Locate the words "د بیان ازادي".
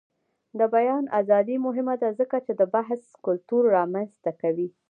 0.59-1.55